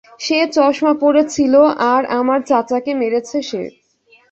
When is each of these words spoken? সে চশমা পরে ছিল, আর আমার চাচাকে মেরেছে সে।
সে 0.19 0.37
চশমা 0.55 0.93
পরে 1.01 1.21
ছিল, 1.33 1.53
আর 1.91 2.01
আমার 2.19 2.39
চাচাকে 2.41 2.91
মেরেছে 2.93 3.39
সে। 3.49 3.61